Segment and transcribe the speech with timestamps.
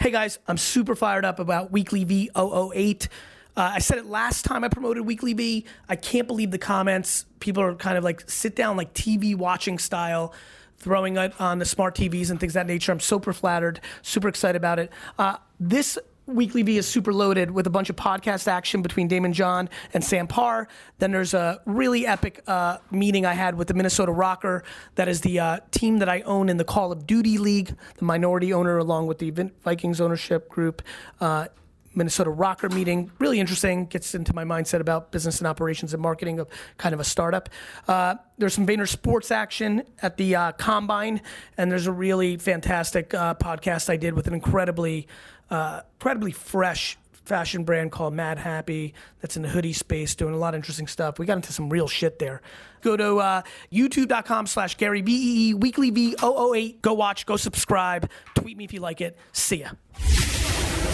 [0.00, 3.08] Hey guys, I'm super fired up about WeeklyVee 008.
[3.54, 5.66] Uh, I said it last time I promoted WeeklyVee.
[5.90, 7.26] I can't believe the comments.
[7.38, 10.32] People are kind of like sit down, like TV watching style,
[10.78, 12.92] throwing it on the smart TVs and things of that nature.
[12.92, 14.90] I'm super flattered, super excited about it.
[15.18, 15.98] Uh, this
[16.30, 20.26] WeeklyVee is super loaded with a bunch of podcast action between Daymond John and Sam
[20.26, 20.68] Parr.
[20.98, 24.62] Then there's a really epic uh, meeting I had with the Minnesota RØKKR.
[24.94, 28.04] That is the uh, team that I own in the Call of Duty League, the
[28.04, 29.30] minority owner along with the
[29.64, 30.82] Vikings ownership group.
[31.20, 31.48] Uh,
[31.94, 33.10] Minnesota RØKKR meeting.
[33.18, 33.86] Really interesting.
[33.86, 37.48] Gets into my mindset about business and operations and marketing of kind of a startup.
[37.88, 41.20] Uh, there's some VaynerSports action at the uh, Combine,
[41.58, 45.08] and there's a really fantastic uh, podcast I did with an incredibly,
[45.50, 46.96] uh, incredibly fresh
[47.30, 51.18] fashion brand called Madhappy that's in the hoodie space doing a lot of interesting stuff.
[51.18, 52.42] We got into some real shit there.
[52.80, 56.82] Go to uh, youtube.com slash Gary V-E-E, WeeklyVee 008.
[56.82, 59.16] Go watch, go subscribe, tweet me if you like it.
[59.32, 59.70] See ya.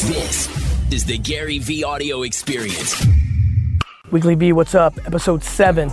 [0.01, 0.49] This
[0.93, 3.03] is the GaryVee audio experience.
[4.11, 4.99] WeeklyVee, what's up?
[5.07, 5.91] Episode 7.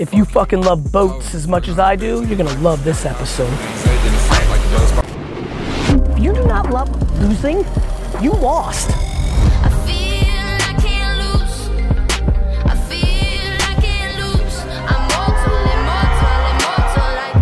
[0.00, 3.52] If you fucking love boats as much as I do, you're gonna love this episode.
[6.10, 6.90] If you do not love
[7.22, 7.64] losing,
[8.22, 8.90] you lost.
[8.90, 10.28] I feel
[10.60, 11.18] I can't.
[12.66, 14.56] I feel I can't lose.
[14.90, 17.36] I'm mortal, immortal, immortal like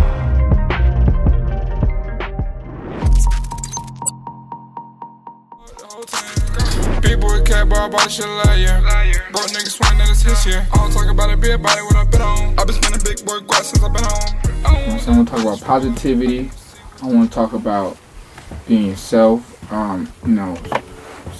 [7.01, 8.81] Big boy cat bar bought shit last year.
[9.31, 10.67] Broke niggas swearing that it's his year.
[10.73, 12.59] I don't talk about it, be about it when I been on.
[12.59, 14.99] i been spending big boy guap since i been home.
[14.99, 16.49] So I want to talk about positivity.
[17.01, 17.97] I want to talk about
[18.67, 19.71] being yourself.
[19.71, 20.57] Um, you know,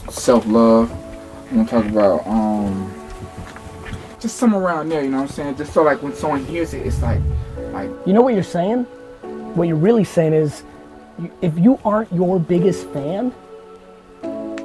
[0.09, 0.92] self love.
[1.50, 2.92] I'm gonna talk about um,
[4.19, 5.03] just somewhere around there.
[5.03, 5.58] You know what I'm saying?
[5.58, 7.22] Just so like when someone hears it, it's like,
[7.72, 8.84] like You know what you're saying?
[9.56, 10.64] What you're really saying is,
[11.41, 13.34] if you aren't your biggest fan,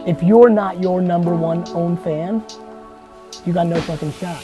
[0.06, 2.42] if you're not your number one own fan,
[3.44, 4.42] you got no fucking shot.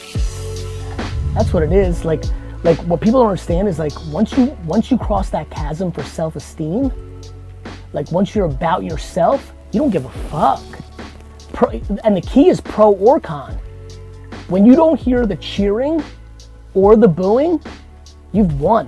[1.33, 2.05] That's what it is.
[2.05, 2.23] Like,
[2.63, 6.03] like what people don't understand is like once you once you cross that chasm for
[6.03, 6.91] self-esteem,
[7.93, 10.63] like once you're about yourself, you don't give a fuck.
[11.53, 11.69] Pro,
[12.03, 13.57] and the key is pro or con.
[14.47, 16.03] When you don't hear the cheering
[16.73, 17.61] or the booing,
[18.31, 18.87] you've won.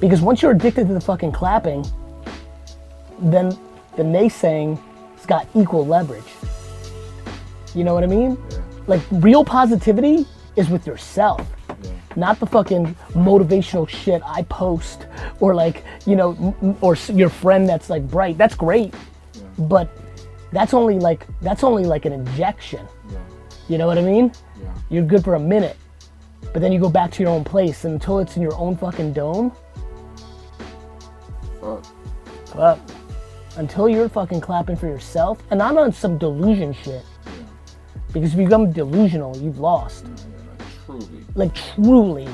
[0.00, 1.84] Because once you're addicted to the fucking clapping,
[3.18, 3.48] then
[3.96, 4.78] the naysaying
[5.16, 6.32] has got equal leverage.
[7.74, 8.38] You know what I mean?
[8.86, 11.46] Like real positivity is with yourself.
[12.14, 15.06] Not the fucking motivational shit I post
[15.40, 18.38] or like, you know, or your friend that's like bright.
[18.38, 18.94] That's great.
[19.58, 19.88] But
[20.52, 22.86] that's only like that's only like an injection.
[23.68, 24.32] You know what I mean?
[24.62, 24.74] Yeah.
[24.90, 25.76] You're good for a minute.
[26.52, 28.76] But then you go back to your own place and until it's in your own
[28.76, 29.52] fucking dome,
[31.60, 31.84] fuck.
[32.54, 32.78] But
[33.56, 37.04] until you're fucking clapping for yourself, and i'm on some delusion shit,
[38.12, 40.06] because if you become delusional, you've lost.
[40.86, 41.26] Truly.
[41.34, 42.28] Like truly,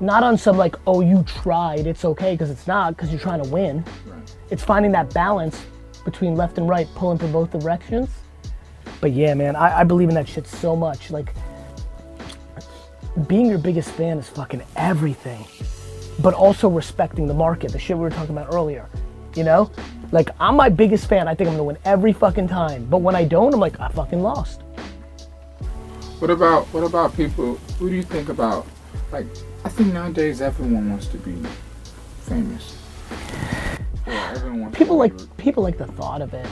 [0.00, 3.42] not on some like, oh, you tried, it's okay, because it's not, because you're trying
[3.42, 3.84] to win.
[4.06, 4.36] Right.
[4.50, 5.64] It's finding that balance
[6.04, 8.08] between left and right, pulling for both directions.
[9.00, 11.10] But yeah, man, I, I believe in that shit so much.
[11.10, 11.34] Like,
[13.26, 15.44] being your biggest fan is fucking everything.
[16.18, 18.88] But also respecting the market, the shit we were talking about earlier.
[19.34, 19.70] You know?
[20.12, 21.28] Like, I'm my biggest fan.
[21.28, 22.86] I think I'm gonna win every fucking time.
[22.86, 24.62] But when I don't, I'm like, I fucking lost.
[26.20, 27.56] What about what about people?
[27.78, 28.66] Who do you think about?
[29.12, 29.26] Like,
[29.64, 31.36] I think nowadays everyone wants to be
[32.22, 32.76] famous.
[34.06, 36.46] Yeah, everyone wants People to like be- people like the thought of it,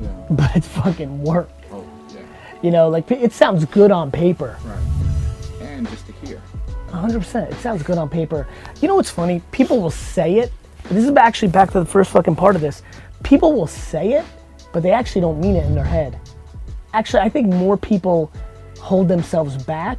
[0.00, 0.08] Yeah.
[0.30, 1.50] but it's fucking work.
[1.72, 2.20] Oh, yeah.
[2.62, 4.56] You know, like it sounds good on paper.
[4.64, 5.62] Right.
[5.62, 6.40] And just to hear.
[6.88, 7.50] 100%.
[7.52, 8.46] It sounds good on paper.
[8.80, 9.40] You know what's funny?
[9.52, 10.52] People will say it.
[10.90, 12.82] This is actually back to the first fucking part of this.
[13.22, 14.24] People will say it,
[14.72, 16.18] but they actually don't mean it in their head.
[16.92, 18.32] Actually, I think more people
[18.80, 19.98] hold themselves back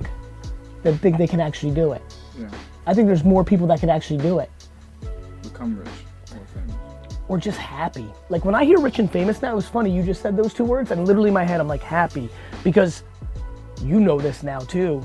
[0.84, 2.02] than think they can actually do it.
[2.40, 2.50] Yeah.
[2.88, 4.50] I think there's more people that can actually do it
[5.44, 5.88] Become rich
[6.34, 6.76] or famous.
[7.28, 8.08] or just happy.
[8.30, 9.96] Like when I hear rich and famous now, it was funny.
[9.96, 12.30] You just said those two words, and literally in my head, I'm like happy
[12.64, 13.04] because
[13.84, 15.04] you know this now too.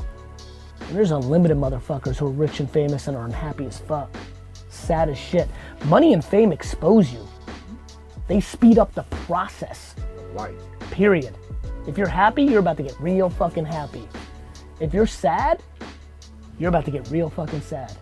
[0.92, 4.14] There's unlimited motherfuckers who are rich and famous and are unhappy as fuck.
[4.68, 5.48] Sad as shit.
[5.86, 7.26] Money and fame expose you.
[8.28, 9.94] They speed up the process.
[10.34, 10.54] Life.
[10.90, 11.36] Period.
[11.86, 14.06] If you're happy, you're about to get real fucking happy.
[14.80, 15.62] If you're sad,
[16.58, 17.96] you're about to get real fucking sad.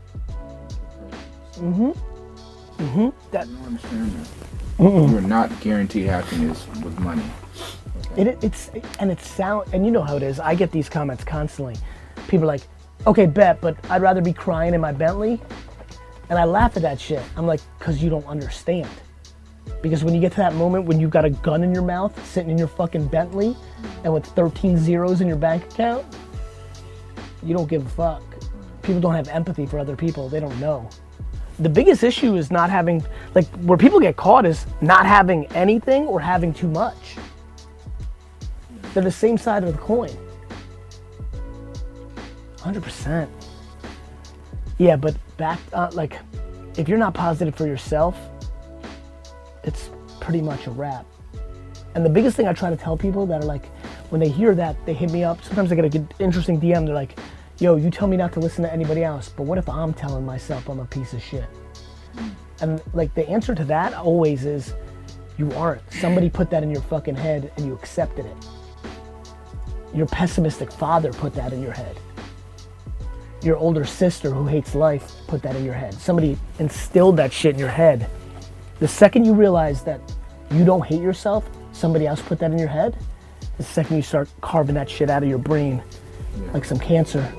[1.55, 1.91] Mm-hmm.
[2.82, 3.31] Mm-hmm.
[3.31, 5.11] That I don't understand that.
[5.11, 7.23] You're not guaranteed happiness with money.
[8.17, 10.41] It, it's and it's sound and you know how it is.
[10.41, 11.76] I get these comments constantly.
[12.26, 12.62] People are like,
[13.06, 15.41] okay, bet, but I'd rather be crying in my Bentley.
[16.29, 17.23] And I laugh at that shit.
[17.37, 18.88] I'm like, cause you don't understand.
[19.82, 22.15] Because when you get to that moment when you've got a gun in your mouth,
[22.27, 23.56] sitting in your fucking Bentley,
[24.03, 26.05] and with 13 zeros in your bank account,
[27.44, 28.23] you don't give a fuck.
[28.82, 30.29] People don't have empathy for other people.
[30.29, 30.88] They don't know.
[31.58, 33.05] The biggest issue is not having,
[33.35, 37.17] like, where people get caught is not having anything or having too much.
[38.93, 40.11] They're the same side of the coin.
[42.56, 43.29] 100%.
[44.79, 46.19] Yeah, but back, uh, like,
[46.76, 48.19] if you're not positive for yourself,
[49.62, 51.06] it's pretty much a wrap.
[51.94, 53.64] And the biggest thing I try to tell people that are like,
[54.15, 55.43] when they hear that, they hit me up.
[55.43, 56.87] Sometimes I get a good, interesting DM.
[56.87, 57.19] They're like,
[57.59, 60.25] yo, you tell me not to listen to anybody else, but what if I'm telling
[60.25, 61.47] myself I'm a piece of shit?
[62.61, 64.73] And like the answer to that always is,
[65.37, 65.83] you aren't.
[65.95, 68.37] Somebody put that in your fucking head and you accepted it.
[69.93, 71.99] Your pessimistic father put that in your head.
[73.43, 75.93] Your older sister who hates life put that in your head.
[75.93, 78.09] Somebody instilled that shit in your head.
[78.79, 80.01] The second you realize that
[80.53, 82.97] you don't hate yourself, somebody else put that in your head,
[83.56, 85.83] the second you start carving that shit out of your brain
[86.53, 87.33] like some cancer.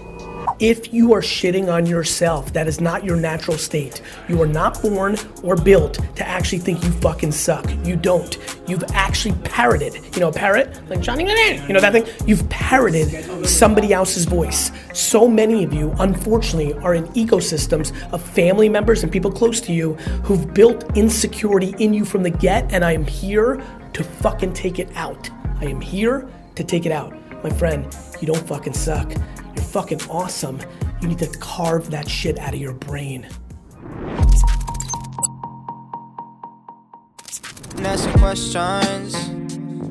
[0.59, 4.01] If you are shitting on yourself, that is not your natural state.
[4.29, 7.69] You are not born or built to actually think you fucking suck.
[7.83, 8.37] You don't.
[8.65, 12.07] You've actually parroted, you know, a parrot, like Johnny, Lennon, you know that thing?
[12.25, 14.71] You've parroted somebody else's voice.
[14.93, 19.73] So many of you, unfortunately, are in ecosystems of family members and people close to
[19.73, 24.53] you who've built insecurity in you from the get, and I am here to fucking
[24.53, 25.29] take it out.
[25.59, 27.13] I am here to take it out.
[27.43, 29.11] My friend, you don't fucking suck.
[29.55, 30.59] You're fucking awesome.
[31.01, 33.27] You need to carve that shit out of your brain.
[37.85, 39.15] asking questions.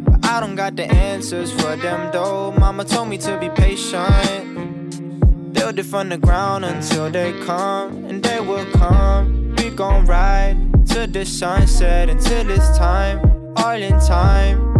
[0.05, 2.53] But I don't got the answers for them though.
[2.53, 5.55] Mama told me to be patient.
[5.55, 9.55] Build it from the ground until they come, and they will come.
[9.57, 10.57] We gon' ride
[10.89, 14.74] to the sunset until it's time, all in time.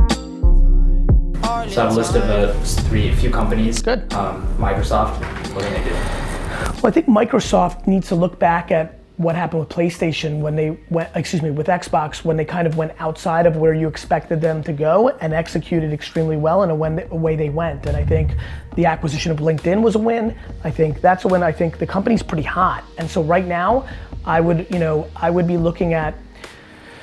[1.69, 2.53] So I have a list of uh,
[2.89, 3.83] three, a few companies.
[3.83, 4.13] Good.
[4.13, 5.19] Um, Microsoft.
[5.55, 5.95] What are they doing?
[5.95, 10.77] Well, I think Microsoft needs to look back at what happened with PlayStation when they
[10.91, 14.41] went, excuse me, with Xbox when they kind of went outside of where you expected
[14.41, 17.87] them to go and executed extremely well in a, when, a way they went.
[17.87, 18.33] And I think
[18.75, 20.37] the acquisition of LinkedIn was a win.
[20.65, 21.43] I think that's a win.
[21.43, 22.85] I think the company's pretty hot.
[22.99, 23.89] And so right now,
[24.25, 26.15] I would, you know, I would be looking at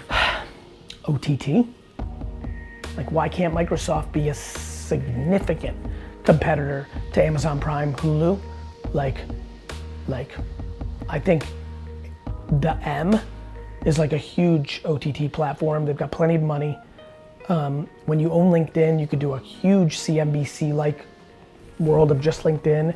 [1.06, 1.66] OTT.
[3.02, 5.76] Like, why can't Microsoft be a significant
[6.24, 8.40] competitor to Amazon Prime, Hulu?
[8.94, 9.18] Like,
[10.08, 10.36] like,
[11.10, 11.48] I think
[12.60, 13.20] the M
[13.88, 15.84] is like a huge OTT platform.
[15.84, 16.78] They've got plenty of money.
[17.50, 21.04] Um, when you own LinkedIn, you could do a huge CNBC like
[21.80, 22.96] world of just LinkedIn.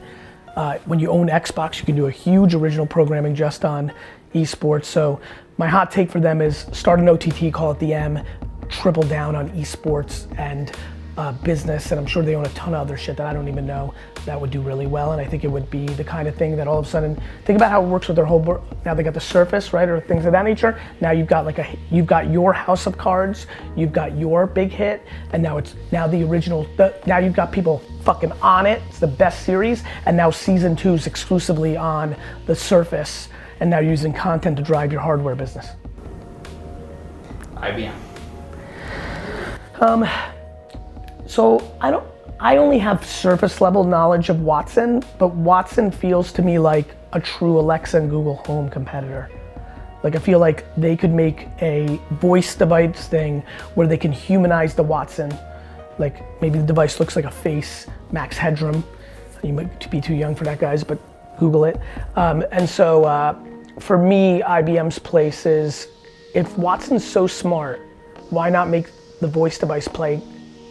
[0.55, 3.91] Uh, when you own Xbox, you can do a huge original programming just on
[4.35, 4.85] esports.
[4.85, 5.19] So
[5.57, 8.23] my hot take for them is start an OTT, call it the M,
[8.65, 10.71] triple down on esports and
[11.17, 11.91] uh, business.
[11.91, 13.93] And I'm sure they own a ton of other shit that I don't even know
[14.25, 15.11] that would do really well.
[15.11, 17.21] And I think it would be the kind of thing that all of a sudden,
[17.45, 18.63] think about how it works with their whole.
[18.85, 20.79] Now they got the Surface, right, or things of that nature.
[21.01, 24.71] Now you've got like a, you've got your House of Cards, you've got your big
[24.71, 26.67] hit, and now it's now the original.
[26.77, 28.81] The, now you've got people fucking on it.
[28.89, 32.15] It's the best series, and now season two is exclusively on
[32.45, 33.29] the Surface,
[33.59, 35.67] and now using content to drive your hardware business.
[37.55, 38.04] IBM.
[41.25, 42.05] So I don't.
[42.39, 47.19] I only have surface level knowledge of Watson, but Watson feels to me like a
[47.19, 49.29] true Alexa and Google Home competitor.
[50.03, 53.41] Like I feel like they could make a voice device thing
[53.73, 55.35] where they can humanize the Watson.
[55.97, 58.83] Like maybe the device looks like a face, max headroom.
[59.43, 60.99] You might be too young for that, guys, but
[61.39, 61.79] Google it.
[62.15, 63.35] Um, and so uh,
[63.79, 65.87] for me, IBM's place is
[66.33, 67.81] if Watson's so smart,
[68.29, 68.87] why not make
[69.21, 70.21] the voice device play?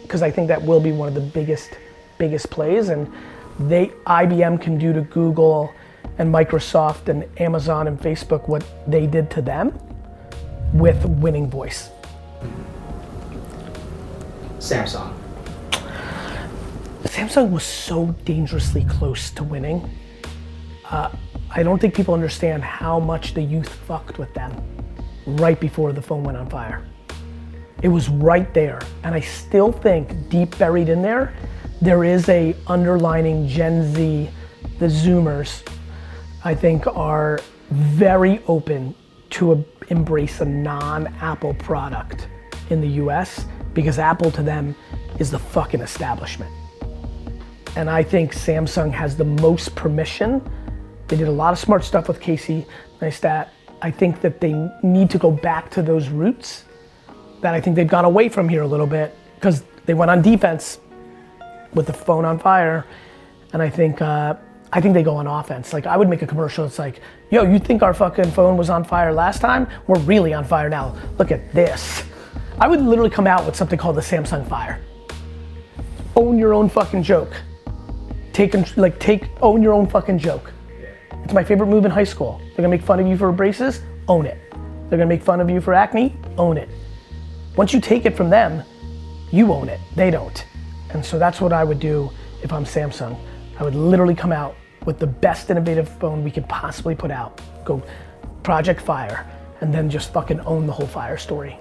[0.01, 1.77] Because I think that will be one of the biggest,
[2.17, 2.89] biggest plays.
[2.89, 3.11] And
[3.59, 5.73] they IBM can do to Google
[6.17, 9.77] and Microsoft and Amazon and Facebook what they did to them
[10.73, 11.89] with winning voice.
[14.59, 15.13] Samsung.
[17.03, 19.89] Samsung was so dangerously close to winning.
[20.89, 21.11] Uh,
[21.49, 24.51] I don't think people understand how much the youth fucked with them
[25.25, 26.83] right before the phone went on fire.
[27.81, 31.33] It was right there, and I still think deep buried in there,
[31.81, 34.29] there is a underlining Gen Z,
[34.79, 35.67] the Zoomers,
[36.43, 37.39] I think are
[37.69, 38.95] very open
[39.31, 42.27] to a, embrace a non-Apple product
[42.69, 43.45] in the U.S.
[43.73, 44.75] because Apple to them
[45.19, 46.51] is the fucking establishment.
[47.75, 50.41] And I think Samsung has the most permission.
[51.07, 52.65] They did a lot of smart stuff with Casey
[53.01, 53.49] Neistat.
[53.81, 56.64] I think that they need to go back to those roots
[57.41, 60.21] that I think they've gone away from here a little bit because they went on
[60.21, 60.79] defense
[61.73, 62.85] with the phone on fire,
[63.53, 64.35] and I think uh,
[64.71, 65.73] I think they go on offense.
[65.73, 66.65] Like I would make a commercial.
[66.65, 69.67] It's like, yo, you think our fucking phone was on fire last time?
[69.87, 70.95] We're really on fire now.
[71.17, 72.03] Look at this.
[72.59, 74.79] I would literally come out with something called the Samsung Fire.
[76.15, 77.33] Own your own fucking joke.
[78.31, 80.51] Take like take own your own fucking joke.
[81.23, 82.39] It's my favorite move in high school.
[82.39, 84.37] They're gonna make fun of you for braces, own it.
[84.89, 86.69] They're gonna make fun of you for acne, own it.
[87.55, 88.63] Once you take it from them,
[89.31, 89.79] you own it.
[89.95, 90.45] They don't.
[90.89, 92.11] And so that's what I would do
[92.43, 93.17] if I'm Samsung.
[93.59, 97.41] I would literally come out with the best innovative phone we could possibly put out.
[97.63, 97.81] Go
[98.43, 99.25] Project Fire,
[99.61, 101.57] and then just fucking own the whole fire story.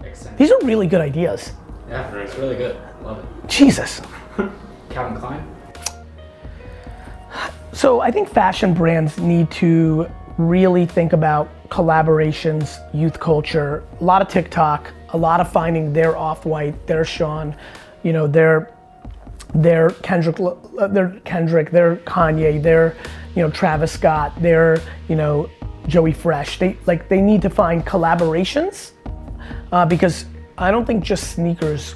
[0.00, 0.36] Makes sense.
[0.36, 1.52] These are really good ideas.
[1.88, 2.76] Yeah, it's really good.
[3.02, 3.48] Love it.
[3.48, 4.00] Jesus.
[4.90, 5.48] Calvin Klein.
[7.72, 10.08] So I think fashion brands need to
[10.38, 16.14] really think about collaborations, youth culture, a lot of TikTok, a lot of finding their
[16.18, 17.56] off-white, their Sean,
[18.02, 18.74] you know, their
[19.54, 20.36] their Kendrick,
[20.90, 22.94] their Kendrick, their Kanye, their
[23.34, 25.48] you know Travis Scott, their you know
[25.86, 26.58] Joey Fresh.
[26.58, 28.92] They like they need to find collaborations
[29.72, 30.26] uh, because
[30.58, 31.94] I don't think just sneakers.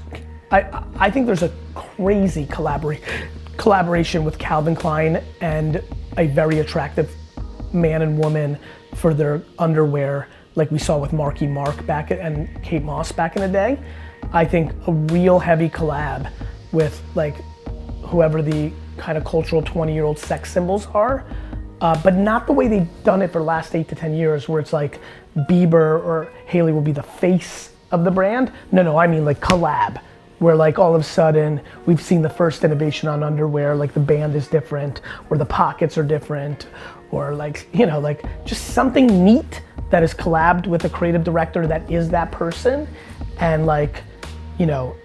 [0.50, 3.28] I I think there's a crazy collabora-
[3.59, 5.83] collaboration with Calvin Klein and
[6.16, 7.11] a very attractive
[7.75, 8.59] man and woman
[8.96, 13.42] for their underwear, like we saw with Marky Mark back and Kate Moss back in
[13.42, 13.78] the day.
[14.32, 16.30] I think a real heavy collab
[16.72, 17.36] with like
[18.02, 21.24] whoever the kind of cultural 20 year old sex symbols are,
[21.80, 24.48] uh, but not the way they've done it for the last eight to 10 years,
[24.48, 24.98] where it's like
[25.36, 28.50] Bieber or Haley will be the face of the brand.
[28.72, 30.00] No, no, I mean like collab,
[30.38, 34.00] where like all of a sudden we've seen the first innovation on underwear, like the
[34.00, 36.66] band is different, or the pockets are different,
[37.10, 41.66] or like, you know, like just something neat that is collabed with a creative director
[41.66, 42.88] that is that person,
[43.38, 44.02] and like,
[44.58, 44.96] you know,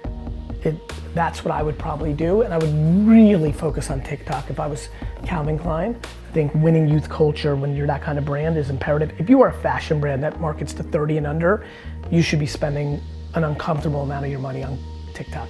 [0.63, 0.75] it,
[1.13, 4.67] that's what I would probably do, and I would really focus on TikTok if I
[4.67, 4.89] was
[5.25, 5.99] Calvin Klein.
[6.29, 9.19] I think winning youth culture when you're that kind of brand is imperative.
[9.19, 11.65] If you are a fashion brand that markets to 30 and under,
[12.09, 13.01] you should be spending
[13.35, 14.79] an uncomfortable amount of your money on
[15.13, 15.49] TikTok.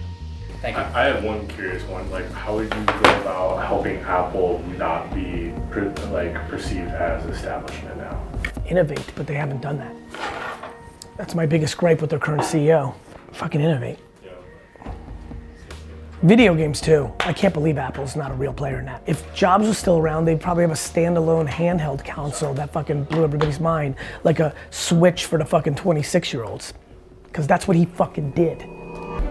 [0.61, 0.83] Thank you.
[0.83, 2.09] I I have one curious one.
[2.11, 7.97] Like, how would you go about helping Apple not be per, like perceived as establishment
[7.97, 8.23] now?
[8.69, 9.95] Innovate, but they haven't done that.
[11.17, 12.93] That's my biggest gripe with their current CEO.
[13.33, 13.97] Fucking innovate.
[16.21, 17.11] Video games too.
[17.21, 19.01] I can't believe Apple's not a real player in that.
[19.07, 23.23] If Jobs was still around, they'd probably have a standalone handheld console that fucking blew
[23.23, 26.75] everybody's mind, like a Switch for the fucking 26 year olds.
[27.23, 28.63] Because that's what he fucking did.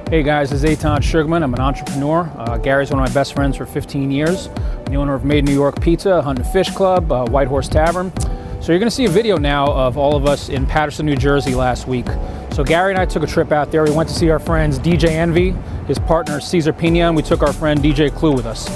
[0.09, 1.45] Hey guys, this is Eytan Sugarman.
[1.45, 2.29] I'm an entrepreneur.
[2.37, 4.49] Uh, Gary's one of my best friends for 15 years.
[4.49, 7.69] I'm the owner of Made New York Pizza, Hunt and Fish Club, uh, White Horse
[7.69, 8.13] Tavern.
[8.61, 11.15] So you're going to see a video now of all of us in Paterson, New
[11.15, 12.07] Jersey last week.
[12.53, 13.85] So Gary and I took a trip out there.
[13.85, 15.55] We went to see our friends DJ Envy,
[15.87, 18.69] his partner Cesar Pina, and we took our friend DJ Clue with us.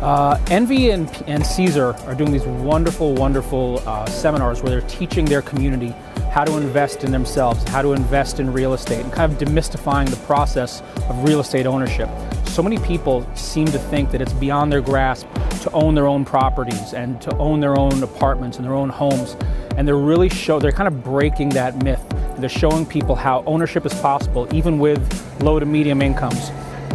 [0.00, 5.26] Uh, Envy and, and Cesar are doing these wonderful, wonderful uh, seminars where they're teaching
[5.26, 5.94] their community
[6.30, 10.08] how to invest in themselves, how to invest in real estate, and kind of demystifying
[10.08, 10.80] the process
[11.10, 12.08] of real estate ownership.
[12.46, 15.26] So many people seem to think that it's beyond their grasp
[15.62, 19.36] to own their own properties and to own their own apartments and their own homes.
[19.76, 22.02] And they're really show they're kind of breaking that myth.
[22.38, 26.50] They're showing people how ownership is possible even with low to medium incomes.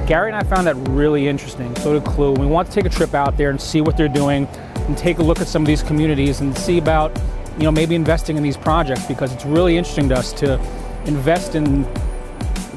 [0.08, 1.75] Gary and I found that really interesting.
[1.78, 2.32] So did Clue.
[2.34, 4.48] We want to take a trip out there and see what they're doing
[4.88, 7.20] and take a look at some of these communities and see about,
[7.58, 10.60] you know, maybe investing in these projects because it's really interesting to us to
[11.06, 11.84] invest in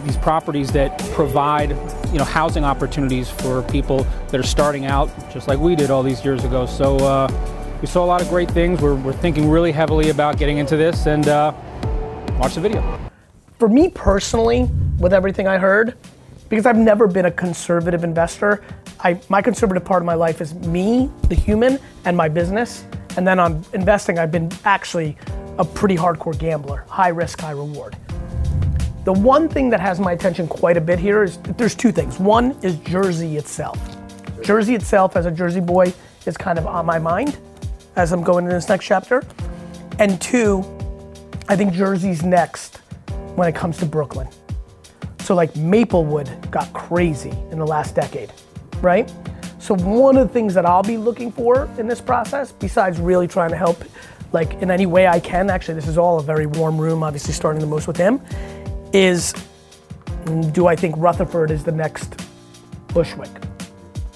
[0.05, 1.71] these properties that provide,
[2.13, 6.03] you know, housing opportunities for people that are starting out just like we did all
[6.03, 6.65] these years ago.
[6.65, 7.29] So uh,
[7.83, 8.81] we saw a lot of great things.
[8.81, 11.53] We're, we're thinking really heavily about getting into this and uh,
[12.39, 12.99] watch the video.
[13.59, 15.97] For me personally, with everything I heard,
[16.49, 18.63] because I've never been a conservative investor,
[19.01, 22.85] I, my conservative part of my life is me, the human, and my business.
[23.17, 25.17] And then on investing, I've been actually
[25.59, 27.97] a pretty hardcore gambler, high risk, high reward.
[29.05, 32.19] The one thing that has my attention quite a bit here is there's two things.
[32.19, 33.79] One is Jersey itself.
[34.43, 35.93] Jersey itself, as a Jersey boy,
[36.27, 37.39] is kind of on my mind
[37.97, 39.25] as I'm going into this next chapter.
[39.99, 40.65] And two,
[41.49, 42.77] I think Jersey's next
[43.35, 44.29] when it comes to Brooklyn.
[45.29, 48.33] So like Maplewood got crazy in the last decade,
[48.81, 49.13] right?
[49.59, 53.29] So one of the things that I'll be looking for in this process, besides really
[53.29, 53.85] trying to help,
[54.33, 57.35] like in any way I can, actually this is all a very warm room, obviously
[57.35, 58.23] starting the most with him,
[58.95, 59.35] is
[60.53, 62.27] do I think Rutherford is the next
[62.95, 63.29] Bushwick?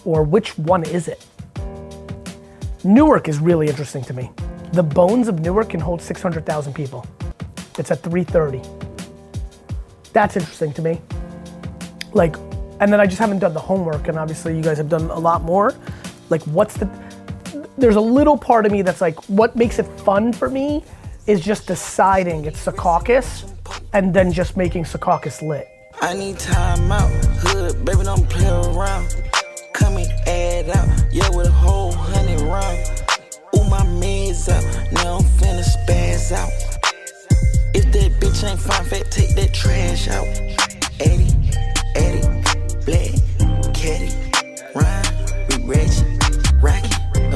[0.07, 1.27] Or which one is it?
[2.85, 4.31] Newark is really interesting to me.
[4.73, 7.05] The bones of Newark can hold 600,000 people.
[7.77, 8.82] It's at 3:30.
[10.13, 11.01] That's interesting to me.
[12.13, 12.37] Like,
[12.81, 15.19] and then I just haven't done the homework, and obviously you guys have done a
[15.19, 15.75] lot more.
[16.31, 16.91] Like, what's the?
[17.79, 20.85] There's a little part of me that's like, what makes it fun for me
[21.27, 23.51] is just deciding it's Secaucus,
[23.93, 25.69] and then just making Secaucus lit.
[26.01, 27.11] I need time out.
[27.41, 29.15] Hood, baby, don't play around.
[29.73, 30.89] Come and add out.
[31.13, 32.79] Yeah, with a whole hundred round.
[33.57, 34.49] Ooh, my meds.
[34.93, 36.72] Now I'm finna spaz out.
[38.45, 40.27] Ain't take that trash out.
[40.99, 41.31] Eddie,
[41.95, 42.27] Eddie,
[42.85, 44.13] Black, Caddy,
[44.75, 45.07] Ryan,
[45.49, 45.75] we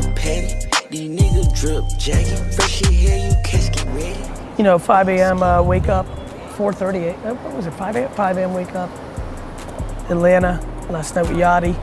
[0.01, 0.69] a Patty.
[0.91, 2.55] These niggas drip jacket.
[2.55, 4.19] Fresh you catch, get ready.
[4.59, 5.45] you know, 5 a.m.
[5.45, 6.07] Uh, wake up,
[6.57, 7.15] 4:38.
[7.25, 7.75] Uh, what was it?
[7.75, 8.11] 5 a.m.
[8.11, 8.53] 5 a.m.
[8.53, 8.91] wake up.
[10.11, 10.61] Atlanta
[10.91, 11.77] last night with Yachty.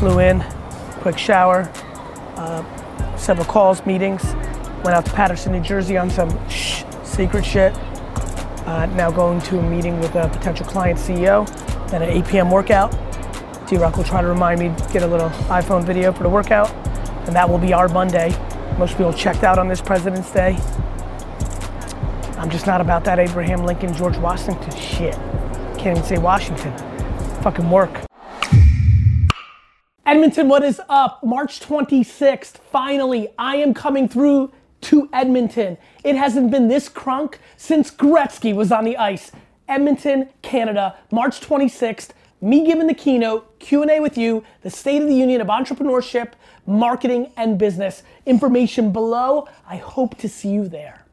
[0.00, 0.40] Flew in,
[1.00, 1.70] quick shower,
[2.34, 2.64] uh,
[3.16, 4.24] several calls, meetings.
[4.82, 7.72] Went out to Paterson, New Jersey on some shh, secret shit.
[8.66, 11.46] Uh, now going to a meeting with a potential client CEO.
[11.90, 12.50] Then an 8 p.m.
[12.50, 12.90] workout.
[13.68, 16.72] D-Rock will try to remind me to get a little iPhone video for the workout,
[17.26, 18.30] and that will be our Monday.
[18.76, 20.56] Most people checked out on this President's Day.
[22.38, 25.14] I'm just not about that Abraham Lincoln, George Washington shit.
[25.78, 26.76] Can't even say Washington.
[27.42, 28.04] Fucking work.
[30.04, 31.22] Edmonton, what is up?
[31.24, 34.52] March 26th, finally, I am coming through
[34.86, 35.76] to Edmonton.
[36.04, 39.32] It hasn't been this crunk since Gretzky was on the ice.
[39.68, 42.10] Edmonton, Canada, March 26th.
[42.40, 46.34] Me giving the keynote, Q&A with you, the State of the Union of Entrepreneurship,
[46.66, 48.04] Marketing, and Business.
[48.26, 49.48] Information below.
[49.66, 51.05] I hope to see you there.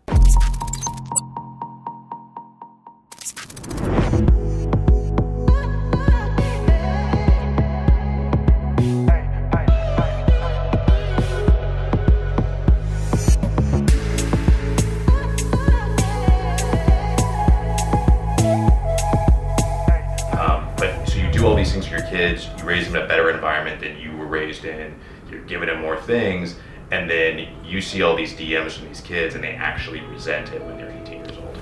[22.74, 24.94] You in a better environment than you were raised in,
[25.29, 26.55] you're giving them more things,
[26.92, 30.64] and then you see all these DMs from these kids and they actually resent it
[30.64, 31.57] when they're 18 years old.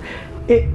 [0.48, 0.68] it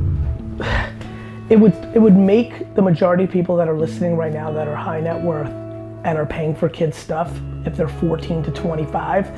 [1.51, 4.67] it would it would make the majority of people that are listening right now that
[4.67, 5.49] are high net worth
[6.03, 7.31] and are paying for kids stuff
[7.65, 9.29] if they're 14 to 25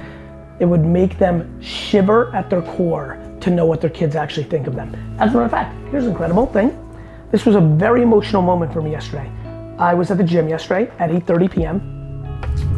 [0.60, 4.68] it would make them shiver at their core to know what their kids actually think
[4.68, 4.94] of them.
[5.20, 6.78] As a matter of fact here's an incredible thing.
[7.32, 9.30] This was a very emotional moment for me yesterday
[9.80, 11.76] i was at the gym yesterday at 8.30 p.m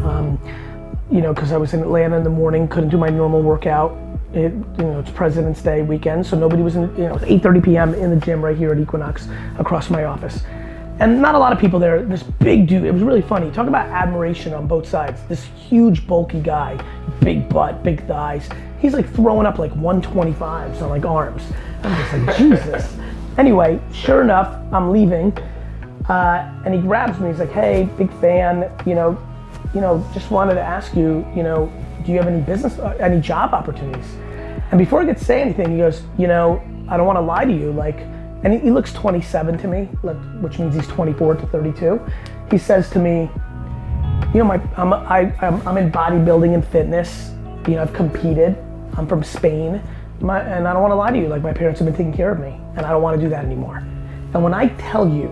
[0.05, 0.39] um,
[1.11, 3.97] you know because i was in atlanta in the morning couldn't do my normal workout
[4.33, 7.23] it, you know, it's President's Day weekend, so nobody was in, you know, it was
[7.23, 7.93] 8.30 p.m.
[7.95, 9.27] in the gym right here at Equinox
[9.59, 10.43] across my office.
[10.99, 13.49] And not a lot of people there, this big dude, it was really funny.
[13.51, 15.21] Talk about admiration on both sides.
[15.27, 16.81] This huge, bulky guy,
[17.21, 18.47] big butt, big thighs.
[18.79, 21.43] He's like throwing up like 125s on like arms.
[21.83, 22.97] I'm just like, Jesus.
[23.37, 25.35] Anyway, sure enough, I'm leaving,
[26.09, 29.17] and he grabs me, he's like, hey, big fan, you know,
[29.73, 31.71] you know, just wanted to ask you, you know,
[32.05, 34.05] do you have any business, uh, any job opportunities?
[34.71, 37.45] And before I could say anything, he goes, you know, I don't want to lie
[37.45, 37.99] to you, like,
[38.43, 42.01] and he, he looks 27 to me, like, which means he's 24 to 32.
[42.49, 43.29] He says to me,
[44.33, 47.31] you know, my, I'm, I, I'm, I'm in bodybuilding and fitness.
[47.67, 48.57] You know, I've competed.
[48.97, 49.81] I'm from Spain,
[50.19, 51.27] my, and I don't want to lie to you.
[51.27, 53.29] Like, my parents have been taking care of me, and I don't want to do
[53.29, 53.77] that anymore.
[54.33, 55.27] And when I tell you,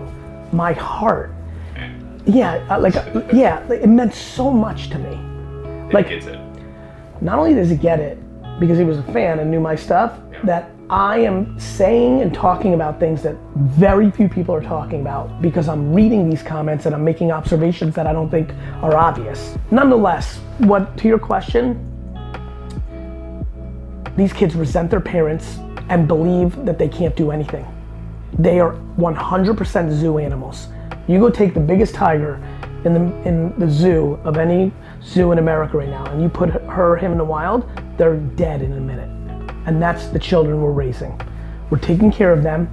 [0.52, 1.32] my heart,
[2.26, 5.90] yeah, uh, like, uh, yeah, like, it meant so much to me.
[5.92, 6.38] Like- he gets it.
[7.20, 8.18] not only does he get it
[8.60, 12.74] because he was a fan and knew my stuff, that I am saying and talking
[12.74, 16.94] about things that very few people are talking about because I'm reading these comments and
[16.94, 18.50] I'm making observations that I don't think
[18.82, 19.56] are obvious.
[19.70, 21.86] Nonetheless, what to your question,
[24.16, 25.58] these kids resent their parents
[25.88, 27.66] and believe that they can't do anything.
[28.42, 30.68] They are 100% zoo animals.
[31.06, 32.42] You go take the biggest tiger
[32.86, 34.72] in the in the zoo of any
[35.02, 38.62] zoo in America right now, and you put her him in the wild, they're dead
[38.62, 39.10] in a minute.
[39.66, 41.20] And that's the children we're raising.
[41.68, 42.68] We're taking care of them.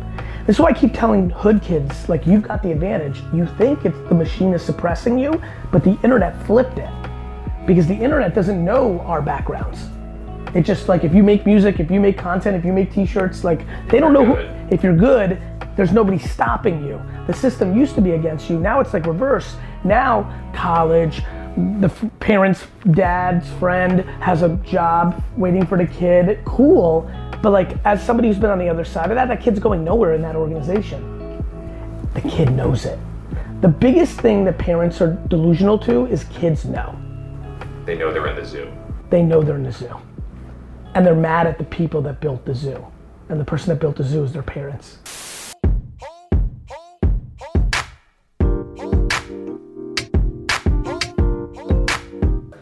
[0.46, 3.22] This is why I keep telling hood kids, like you've got the advantage.
[3.34, 5.42] You think it's the machine is suppressing you,
[5.74, 6.90] but the internet flipped it.
[7.66, 9.90] Because the internet doesn't know our backgrounds.
[10.56, 13.44] It just like if you make music, if you make content, if you make t-shirts,
[13.44, 14.36] like they don't know who,
[14.74, 15.42] if you're good,
[15.78, 17.02] there's nobody stopping you.
[17.28, 18.60] The system used to be against you.
[18.60, 19.56] Now it's like reverse.
[19.84, 21.24] Now college,
[21.80, 26.40] the f- parents, dad's friend has a job waiting for the kid.
[26.46, 27.10] Cool.
[27.42, 29.84] But like as somebody who's been on the other side of that, that kid's going
[29.84, 31.44] nowhere in that organization.
[32.14, 33.00] The kid knows it.
[33.62, 36.96] The biggest thing that parents are delusional to is kids know.
[37.86, 38.72] They know they're in the zoo.
[39.10, 39.96] They know they're in the zoo.
[40.96, 42.86] And they're mad at the people that built the zoo.
[43.30, 45.00] and the person that built the zoo is their parents.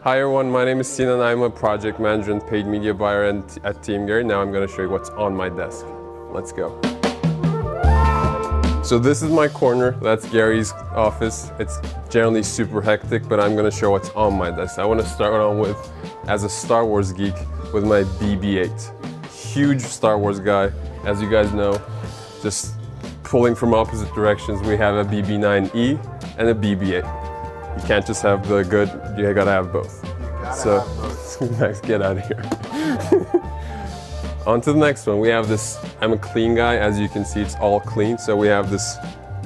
[0.06, 1.20] Hi everyone, my name is Sinan.
[1.20, 4.22] I'm a project manager and paid media buyer at, at Team Gary.
[4.22, 5.84] Now I'm going to show you what's on my desk.
[6.30, 6.80] Let's go.
[8.84, 9.98] So this is my corner.
[10.00, 11.50] That's Gary's office.
[11.58, 14.78] It's generally super hectic, but I'm going to show what's on my desk.
[14.78, 15.76] I want to start on with,
[16.28, 17.34] as a Star Wars geek,
[17.74, 19.32] with my BB-8.
[19.32, 20.70] Huge Star Wars guy,
[21.04, 21.82] as you guys know.
[22.44, 22.76] Just
[23.24, 27.25] pulling from opposite directions, we have a BB-9E and a BB-8.
[27.76, 30.04] You can't just have the good, you gotta have both.
[30.56, 30.84] so,
[31.58, 32.42] Max, get out of here.
[34.46, 35.18] On to the next one.
[35.18, 36.76] We have this, I'm a clean guy.
[36.76, 38.16] As you can see, it's all clean.
[38.16, 38.96] So we have this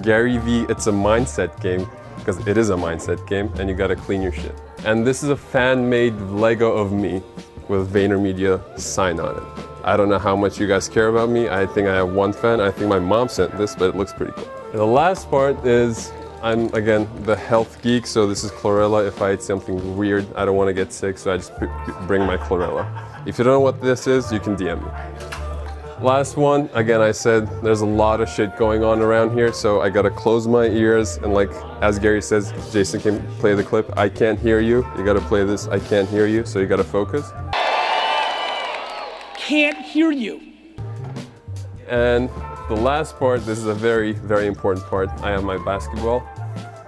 [0.03, 3.97] Gary V, it's a mindset game because it is a mindset game and you gotta
[3.97, 4.55] clean your shit.
[4.85, 7.23] And this is a fan-made Lego of me
[7.69, 9.67] with VaynerMedia sign on it.
[9.85, 11.49] I don't know how much you guys care about me.
[11.49, 12.61] I think I have one fan.
[12.61, 14.49] I think my mom sent this, but it looks pretty cool.
[14.73, 19.07] The last part is I'm again the health geek, so this is chlorella.
[19.07, 21.53] If I eat something weird, I don't want to get sick, so I just
[22.07, 22.87] bring my chlorella.
[23.27, 24.91] If you don't know what this is, you can DM me.
[26.03, 29.83] Last one, again, I said there's a lot of shit going on around here, so
[29.83, 33.93] I gotta close my ears and, like, as Gary says, Jason can play the clip.
[33.99, 34.77] I can't hear you.
[34.97, 35.69] You gotta play this.
[35.69, 37.31] I can't hear you, so you gotta focus.
[39.37, 40.41] Can't hear you.
[41.87, 42.31] And
[42.71, 45.11] the last part, this is a very, very important part.
[45.23, 46.23] I have my basketball.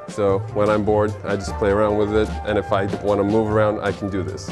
[0.06, 2.28] So when I'm bored, I just play around with it.
[2.46, 4.48] And if I want to move around, I can do this.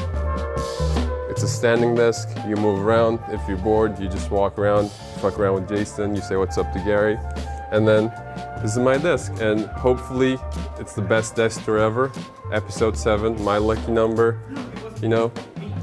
[1.31, 2.29] It's a standing desk.
[2.49, 3.21] You move around.
[3.29, 4.91] If you're bored, you just walk around,
[5.21, 6.17] fuck around with Jason.
[6.17, 7.17] You say what's up to Gary.
[7.71, 8.07] And then
[8.61, 9.33] this is my desk.
[9.41, 10.37] And hopefully
[10.81, 12.11] it's the best desk ever.
[12.53, 14.41] Episode seven, my lucky number.
[15.01, 15.33] You know,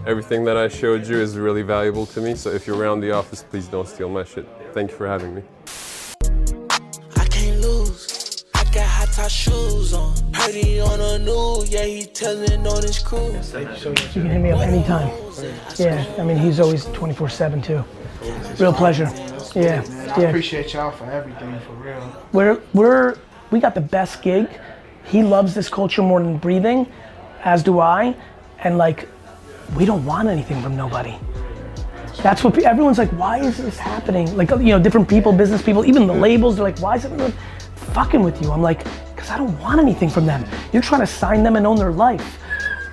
[0.06, 2.36] everything that I showed you is really valuable to me.
[2.36, 4.46] So if you're around the office, please don't steal my shit.
[4.74, 5.44] Thank you for having me.
[7.16, 8.46] I can't lose.
[8.54, 10.16] I got high top shoes on.
[10.34, 13.34] Heard he on the news, yeah, he telling on his crew.
[13.34, 15.10] You can hit me up anytime.
[15.78, 17.84] Yeah, I mean, he's always 24 7 too.
[18.60, 19.10] Real pleasure.
[19.56, 20.28] Yeah, Man, I yeah.
[20.28, 22.16] appreciate y'all for everything, for real.
[22.34, 23.18] We're, we're,
[23.50, 24.48] we got the best gig.
[25.06, 26.86] He loves this culture more than breathing,
[27.44, 28.16] as do I.
[28.60, 29.08] And like,
[29.76, 31.16] we don't want anything from nobody.
[32.24, 33.12] That's what pe- everyone's like.
[33.12, 34.36] Why is this happening?
[34.36, 36.56] Like, you know, different people, business people, even the labels.
[36.56, 37.34] They're like, why is everyone
[37.76, 38.52] fucking with you?
[38.52, 38.84] I'm like,
[39.16, 40.46] because I don't want anything from them.
[40.74, 42.40] You're trying to sign them and own their life.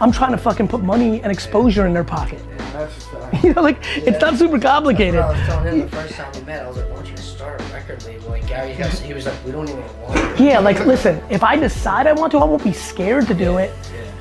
[0.00, 2.40] I'm trying to fucking put money and exposure in their pocket.
[2.74, 2.88] Uh,
[3.42, 5.20] you know, like it's not super complicated.
[5.20, 7.16] I was telling him the first time we met, I was like, why don't you
[7.16, 8.28] start a record label?
[8.30, 10.40] Like Gary, he was like, we don't even want it.
[10.40, 13.58] Yeah, like listen, if I decide I want to, I won't be scared to do
[13.58, 13.72] it.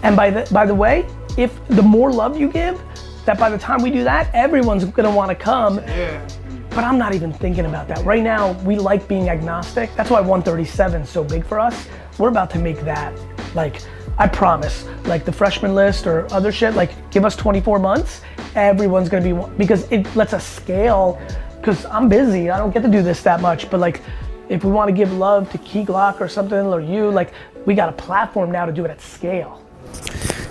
[0.03, 2.79] And by the by the way, if the more love you give,
[3.25, 5.77] that by the time we do that, everyone's gonna want to come.
[5.77, 6.27] Yeah.
[6.69, 8.03] But I'm not even thinking about that.
[8.03, 9.95] Right now, we like being agnostic.
[9.95, 11.87] That's why 137 is so big for us.
[12.17, 13.17] We're about to make that
[13.55, 13.81] like
[14.17, 18.21] I promise, like the freshman list or other shit, like give us 24 months,
[18.55, 21.21] everyone's gonna be because it lets us scale.
[21.57, 23.69] Because I'm busy, I don't get to do this that much.
[23.69, 24.01] But like,
[24.49, 27.31] if we want to give love to Key Glock or something, or you, like,
[27.65, 29.63] we got a platform now to do it at scale.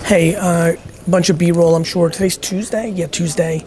[0.04, 0.76] Hey, uh,
[1.08, 2.10] bunch of B-roll, I'm sure.
[2.10, 2.88] Today's Tuesday?
[2.88, 3.64] Yeah, Tuesday.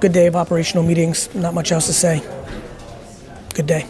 [0.00, 1.34] Good day of operational meetings.
[1.34, 2.22] Not much else to say.
[3.54, 3.86] Good day.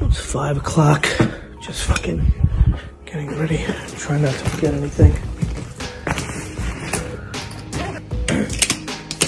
[0.00, 1.06] It's five o'clock.
[1.60, 2.32] Just fucking
[3.04, 3.64] getting ready.
[3.96, 5.27] Trying not to forget anything.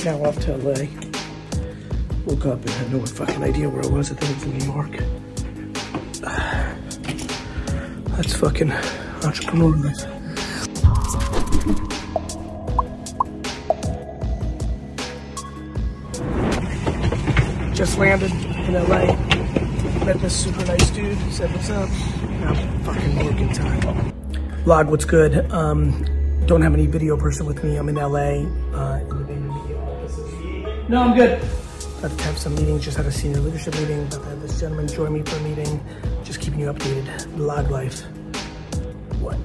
[0.04, 0.86] Now off to LA.
[2.24, 4.10] Woke up and had no fucking idea where I was.
[4.10, 4.92] I think it was New York.
[8.16, 8.68] That's fucking
[9.20, 9.92] entrepreneurial.
[17.74, 19.14] Just landed in LA.
[20.06, 21.18] Met this super nice dude.
[21.30, 21.90] Said what's up.
[22.40, 24.12] Now fucking working time.
[24.64, 25.50] Vlog, what's good?
[25.52, 26.06] Um,
[26.46, 27.76] don't have any video person with me.
[27.76, 28.46] I'm in LA.
[28.74, 28.99] Uh,
[30.90, 31.40] No, I'm good.
[32.00, 32.84] About to have some meetings.
[32.84, 34.00] Just had a senior leadership meeting.
[34.08, 35.80] About to have this gentleman join me for a meeting.
[36.24, 37.06] Just keeping you updated.
[37.36, 38.00] Vlog life.
[39.20, 39.36] What?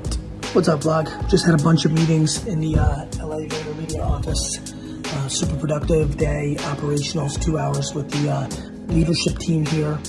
[0.53, 1.29] What's up, vlog?
[1.29, 4.57] Just had a bunch of meetings in the uh, LA VaynerMedia office.
[5.05, 8.47] Uh, super productive day, operationals, two hours with the uh,
[8.91, 9.99] leadership team here.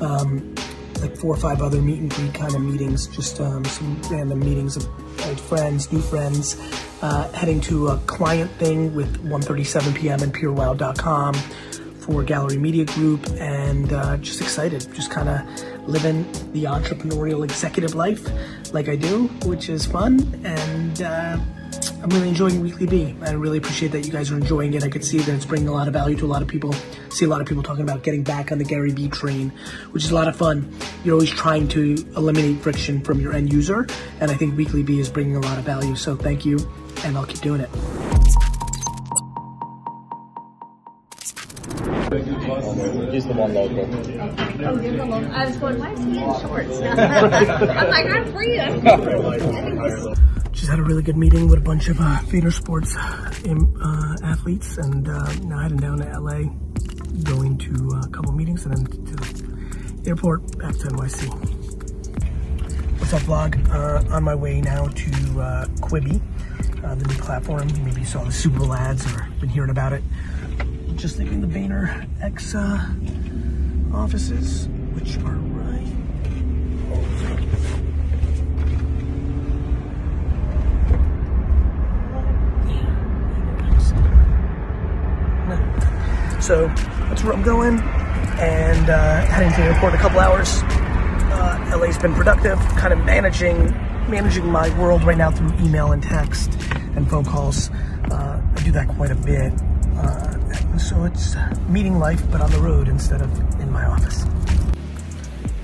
[0.00, 0.52] Um,
[1.00, 4.40] like four or five other meet and greet kind of meetings, just um, some random
[4.40, 4.88] meetings of
[5.28, 6.56] old friends, new friends.
[7.02, 10.22] Uh, heading to a client thing with 1:37 p.m.
[10.22, 11.34] and PureWow.com.
[12.02, 17.94] for Gallery Media Group, and uh, just excited, just kind of living the entrepreneurial executive
[17.94, 18.28] life
[18.72, 21.38] like I do, which is fun, and uh,
[22.02, 23.28] I'm really enjoying WeeklyVee.
[23.28, 24.82] I really appreciate that you guys are enjoying it.
[24.82, 26.72] I could see that it's bringing a lot of value to a lot of people.
[27.10, 29.50] See a lot of people talking about getting back on the Gary Vee train,
[29.92, 30.74] which is a lot of fun.
[31.04, 33.86] You're always trying to eliminate friction from your end user,
[34.18, 35.94] and I think WeeklyVee is bringing a lot of value.
[35.94, 36.58] So thank you,
[37.04, 37.70] and I'll keep doing it.
[43.12, 43.78] He's the one local.
[43.78, 45.32] Oh, you're the local.
[45.32, 46.80] I was going, why is he in shorts?
[46.80, 48.58] I'm like, I'm free.
[50.52, 52.94] Just had a really good meeting with a bunch of uh, VaynerSports
[53.48, 56.42] um, uh, athletes, and uh, now heading down to LA,
[57.24, 61.28] going to uh, a couple meetings, and then to the airport back to NYC.
[63.00, 63.68] What's up, vlog?
[63.74, 66.20] Uh, on my way now to uh, Quibi,
[66.84, 67.66] uh, the new platform.
[67.82, 70.02] Maybe you saw the Super Bowl ads or been hearing about it.
[70.96, 72.54] Just leaving the Vayner X
[73.94, 75.72] offices, which are right
[86.52, 86.66] So
[87.08, 90.60] that's where I'm going, and uh, heading to the airport in a couple hours.
[91.32, 93.70] Uh, LA's been productive, kind of managing
[94.10, 96.52] managing my world right now through email and text
[96.94, 97.70] and phone calls.
[98.10, 99.54] Uh, I do that quite a bit,
[99.96, 101.36] uh, so it's
[101.70, 104.26] meeting life, but on the road instead of in my office.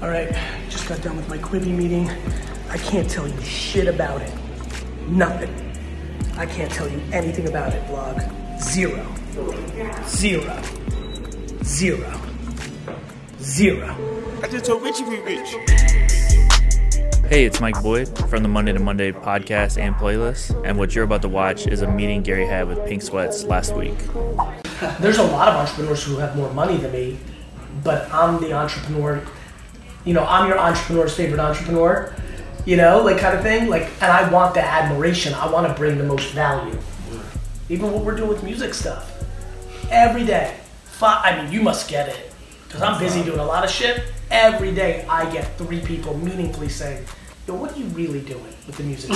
[0.01, 0.35] All right,
[0.70, 2.09] just got done with my Quibi meeting.
[2.70, 4.33] I can't tell you shit about it.
[5.07, 5.55] Nothing.
[6.38, 8.59] I can't tell you anything about it, vlog.
[8.59, 9.07] Zero.
[10.09, 10.78] Zero.
[11.69, 12.11] Zero.
[13.43, 13.95] Zero.
[14.43, 15.51] I just told Richie we rich.
[17.29, 21.05] Hey, it's Mike Boyd from the Monday to Monday podcast and playlist, and what you're
[21.05, 23.95] about to watch is a meeting Gary had with Pink Sweats last week.
[24.99, 27.19] There's a lot of entrepreneurs who have more money than me,
[27.85, 29.23] but I'm the entrepreneur.
[30.07, 32.15] You know, I'm your entrepreneur's favorite entrepreneur.
[32.65, 33.69] You know, like kind of thing.
[33.69, 35.35] Like, and I want the admiration.
[35.35, 36.79] I want to bring the most value.
[37.69, 39.23] Even what we're doing with music stuff.
[39.91, 40.57] Every day.
[40.99, 42.33] Fi- I mean, you must get it.
[42.67, 44.03] Because I'm busy doing a lot of shit.
[44.33, 47.05] Every day I get three people meaningfully saying,
[47.47, 49.11] yo, what are you really doing with the music?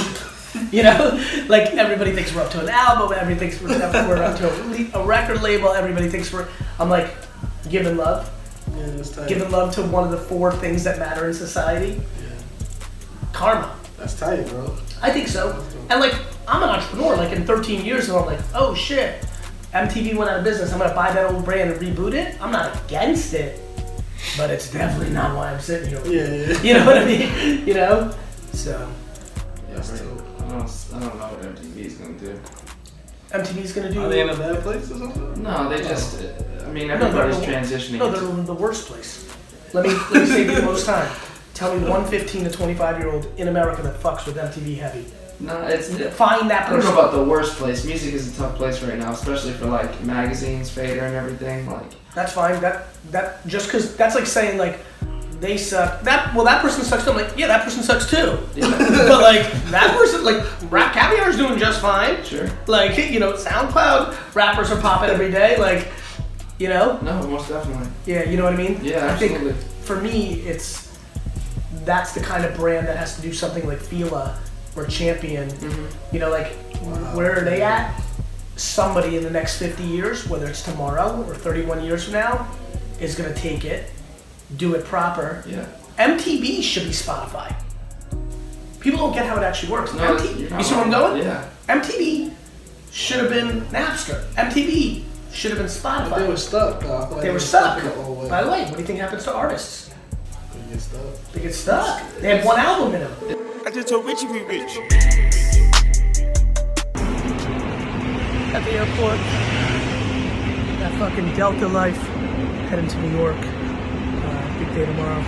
[0.72, 1.20] you know?
[1.48, 3.12] Like, everybody thinks we're up to an album.
[3.12, 5.70] Everybody thinks we're up, we're up to a, a record label.
[5.70, 6.46] Everybody thinks we're...
[6.78, 7.12] I'm like,
[7.68, 8.30] giving love.
[8.76, 9.26] Yeah.
[9.26, 12.00] Giving love to one of the four things that matter in society.
[13.32, 13.76] Karma.
[13.98, 14.76] That's tight, bro.
[15.02, 15.64] I think so.
[15.90, 16.14] And like,
[16.46, 17.16] I'm an entrepreneur.
[17.16, 19.24] Like in 13 years, and I'm like, oh shit,
[19.72, 20.72] MTV went out of business.
[20.72, 22.40] I'm gonna buy that old brand and reboot it.
[22.42, 23.58] I'm not against it,
[24.36, 26.02] but it's definitely not why I'm sitting here.
[26.06, 26.62] Yeah, yeah.
[26.62, 27.66] You know what I mean?
[27.66, 28.14] You know.
[28.52, 28.92] So
[29.70, 30.20] That's dope.
[30.40, 30.62] I don't,
[30.94, 32.38] I don't know what MTV's gonna do.
[33.30, 34.02] MTV's gonna do.
[34.04, 35.42] Are they in a bad place or something?
[35.42, 36.22] No, they just.
[36.66, 37.98] I mean, everybody's the- transitioning.
[37.98, 39.26] No, they're in the worst place.
[39.72, 41.10] Let me let me save you the most time.
[41.54, 45.06] Tell me one 15 to 25 year old in America that fucks with MTV heavy.
[45.42, 45.88] No, it's.
[46.14, 47.84] Find that I don't know about the worst place.
[47.84, 51.68] Music is a tough place right now, especially for like magazines, Fader, and everything.
[51.68, 52.60] Like, That's fine.
[52.60, 54.78] That that just because that's like saying like
[55.40, 56.02] they suck.
[56.02, 57.10] That well, that person sucks too.
[57.10, 58.38] I'm like, yeah, that person sucks too.
[58.54, 62.22] but like that person, like RapCaviar's doing just fine.
[62.24, 62.48] Sure.
[62.68, 65.58] Like you know, SoundCloud rappers are popping every day.
[65.58, 65.88] Like
[66.60, 67.00] you know.
[67.02, 67.88] no, most definitely.
[68.06, 68.78] Yeah, you know what I mean.
[68.80, 69.62] Yeah, I think absolutely.
[69.82, 70.96] for me, it's
[71.84, 74.38] that's the kind of brand that has to do something like Fila
[74.76, 75.48] or Champion.
[75.48, 76.14] Mm-hmm.
[76.14, 76.52] You know, like
[77.14, 78.00] where are they at?
[78.56, 82.48] Somebody in the next 50 years, whether it's tomorrow or 31 years from now,
[83.00, 83.90] is gonna take it,
[84.56, 85.42] do it proper.
[85.46, 85.66] Yeah.
[85.98, 87.54] MTV should be Spotify.
[88.80, 89.92] People don't get how it actually works.
[89.94, 91.10] No, MTV, you're not see where I'm wrong.
[91.12, 91.22] going?
[91.22, 91.48] Yeah.
[91.68, 92.32] MTV
[92.90, 94.24] should have been Napster.
[94.34, 96.10] MTV should have been Spotify.
[96.10, 96.92] But they were stuck, though.
[96.94, 97.78] I like They were stuck.
[97.78, 98.28] in the.
[98.28, 99.81] By the way, what do you think happens to artists?
[100.72, 101.32] They get stuck.
[101.32, 102.02] They get stuck.
[102.20, 103.12] They have one album in them.
[103.66, 104.78] I just told Richie we rich.
[108.54, 109.18] At the airport,
[110.80, 111.98] that fucking Delta life,
[112.70, 113.36] heading to New York.
[113.36, 115.22] Uh, big day tomorrow.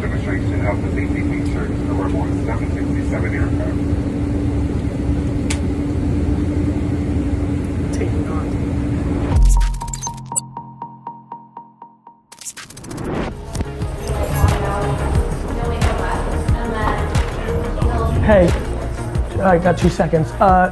[0.00, 3.76] Demonstration of the safety features of the Rebel 767 aircraft.
[7.94, 8.65] Taking on.
[19.46, 20.30] I got two seconds.
[20.32, 20.70] Uh,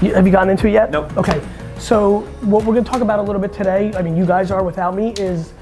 [0.00, 0.90] have you gotten into it yet?
[0.90, 1.16] Nope.
[1.16, 1.40] Okay.
[1.78, 4.50] So what we're going to talk about a little bit today, I mean, you guys
[4.50, 5.52] are without me, is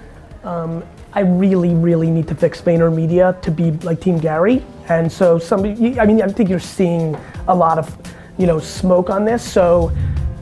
[0.44, 4.64] um, I really, really need to fix VaynerMedia to be like Team Gary.
[4.88, 7.16] And so somebody, I mean, I think you're seeing
[7.48, 7.96] a lot of
[8.38, 9.42] you know, smoke on this.
[9.42, 9.92] So,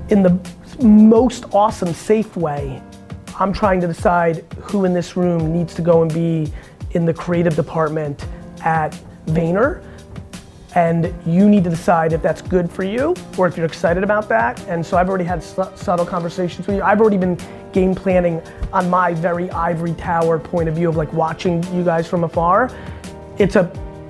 [0.09, 0.38] in the
[0.83, 2.83] most awesome, safe way,
[3.38, 6.52] I'm trying to decide who in this room needs to go and be
[6.92, 8.24] in the creative department
[8.62, 9.85] at Vayner.
[10.74, 14.28] And you need to decide if that's good for you or if you're excited about
[14.28, 14.64] that.
[14.68, 16.83] And so I've already had su- subtle conversations with you.
[16.83, 17.38] I've already been
[17.72, 18.40] game planning
[18.72, 22.70] on my very ivory tower point of view of like watching you guys from afar.
[23.38, 23.64] It's a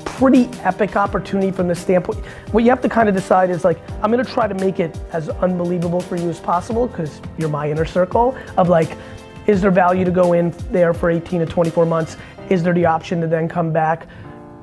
[0.05, 2.19] pretty epic opportunity from the standpoint.
[2.53, 4.99] What you have to kind of decide is like, I'm gonna try to make it
[5.13, 8.99] as unbelievable for you as possible because you're my inner circle of like,
[9.47, 12.19] is there value to go in there for 18 to 24 months?
[12.51, 14.07] Is there the option to then come back?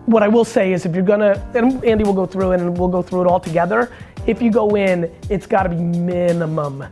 [0.08, 2.78] What I will say is if you're gonna, and Andy will go through it and
[2.78, 3.92] we'll go through it all together.
[4.26, 6.86] If you go in, it's gotta be minimum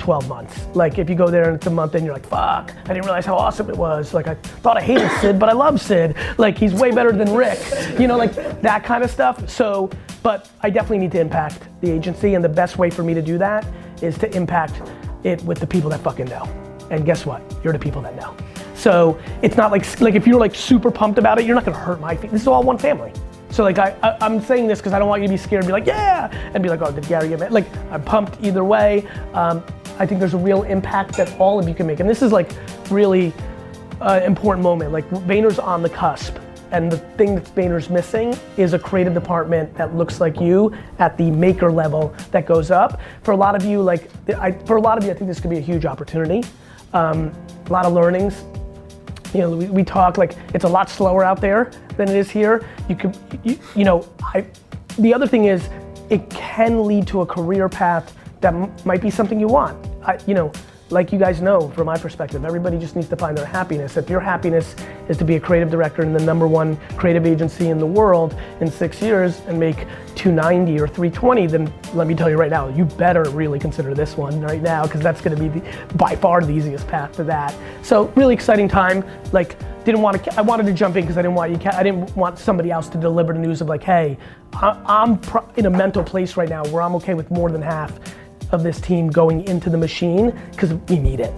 [0.00, 0.66] 12 months.
[0.74, 3.04] Like if you go there and it's a month and you're like, fuck, I didn't
[3.04, 4.12] realize how awesome it was.
[4.12, 6.16] Like I thought I hated Sid, but I love Sid.
[6.36, 7.60] Like he's way better than Rick.
[7.96, 9.48] You know, like that kind of stuff.
[9.48, 9.88] So,
[10.24, 13.22] but I definitely need to impact the agency and the best way for me to
[13.22, 13.64] do that
[14.02, 14.82] is to impact
[15.22, 16.42] it with the people that fucking know.
[16.90, 17.40] And guess what?
[17.62, 18.36] You're the people that know.
[18.78, 21.76] So it's not like, like if you're like super pumped about it, you're not gonna
[21.76, 22.32] hurt my feelings.
[22.32, 23.12] This is all one family.
[23.50, 25.64] So like I, I I'm saying this because I don't want you to be scared
[25.64, 27.52] and be like yeah and be like oh did Gary get mad?
[27.52, 29.06] Like I'm pumped either way.
[29.32, 29.64] Um,
[29.98, 32.30] I think there's a real impact that all of you can make, and this is
[32.30, 32.52] like
[32.88, 33.32] really
[34.00, 34.92] uh, important moment.
[34.92, 36.36] Like Vayner's on the cusp,
[36.70, 41.16] and the thing that Vayner's missing is a creative department that looks like you at
[41.18, 43.00] the maker level that goes up.
[43.24, 45.40] For a lot of you, like I, for a lot of you, I think this
[45.40, 46.44] could be a huge opportunity.
[46.92, 47.32] Um,
[47.66, 48.44] a lot of learnings,
[49.34, 52.30] you know, we, we talk like it's a lot slower out there than it is
[52.30, 52.66] here.
[52.88, 54.46] You could, you, you know, I,
[54.98, 55.68] the other thing is
[56.10, 58.52] it can lead to a career path that
[58.86, 59.86] might be something you want.
[60.02, 60.52] I, you know,
[60.90, 63.96] like you guys know from my perspective, everybody just needs to find their happiness.
[63.96, 64.74] If your happiness
[65.08, 68.34] is to be a creative director in the number one creative agency in the world
[68.60, 72.68] in six years and make 290 or 320, then let me tell you right now,
[72.68, 76.16] you better really consider this one right now because that's going to be the, by
[76.16, 77.54] far the easiest path to that.
[77.82, 79.04] So really exciting time.
[79.32, 80.34] Like didn't want to.
[80.38, 81.70] I wanted to jump in because I didn't want you.
[81.70, 84.18] I didn't want somebody else to deliver the news of like, hey,
[84.54, 85.20] I'm
[85.56, 87.98] in a mental place right now where I'm okay with more than half
[88.52, 91.32] of this team going into the machine because we need it.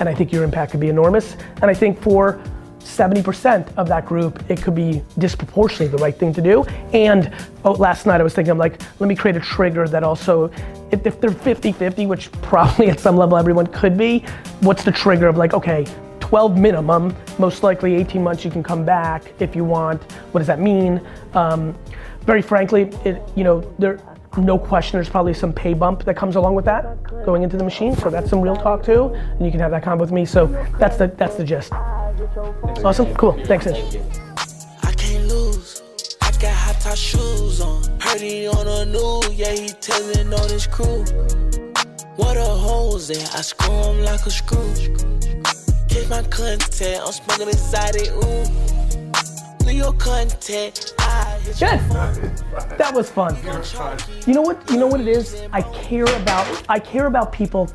[0.00, 1.36] And I think your impact could be enormous.
[1.60, 2.42] And I think for
[2.80, 6.64] 70% of that group, it could be disproportionately the right thing to do.
[6.92, 7.32] And
[7.64, 10.50] oh, last night I was thinking, I'm like, let me create a trigger that also,
[10.90, 14.20] if, if they're 50 50, which probably at some level everyone could be,
[14.60, 15.86] what's the trigger of like, okay,
[16.20, 20.02] 12 minimum, most likely 18 months you can come back if you want.
[20.32, 21.06] What does that mean?
[21.34, 21.76] Um,
[22.22, 24.00] very frankly, it, you know, there,
[24.36, 27.64] no question there's probably some pay bump that comes along with that going into the
[27.64, 27.94] machine.
[27.96, 30.24] So that's some real talk too, and you can have that combo with me.
[30.24, 30.46] So
[30.78, 31.72] that's the that's the gist.
[32.84, 33.32] Awesome, cool.
[33.44, 33.96] Thanks, Ish.
[34.82, 35.82] I can't lose.
[36.20, 37.92] I got hot top shoes on.
[38.18, 41.02] He on the news, yeah, he telling on his crew.
[42.16, 44.74] What a holes in, I screw him like a screw.
[45.88, 48.81] Kiss my content, I'm smoking exotic, ooh.
[49.72, 50.92] Leo content,
[51.58, 51.80] Good.
[52.76, 53.34] That was fun.
[54.26, 54.70] You know what?
[54.70, 55.46] You know what it is?
[55.50, 56.62] I care about.
[56.68, 57.70] I care about people.